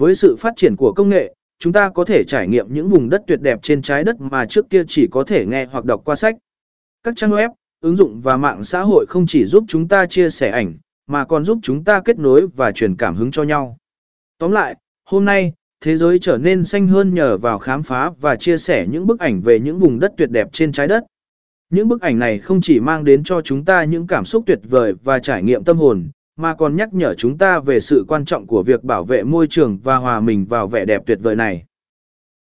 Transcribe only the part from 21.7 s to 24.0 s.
Những bức ảnh này không chỉ mang đến cho chúng ta